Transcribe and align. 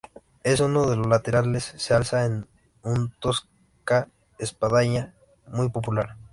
En 0.43 0.63
uno 0.63 0.89
de 0.89 0.95
sus 0.95 1.05
laterales 1.05 1.75
se 1.77 1.93
alza 1.93 2.27
un 2.81 3.13
tosca 3.19 4.07
espadaña, 4.39 5.13
muy 5.45 5.69
popular. 5.69 6.15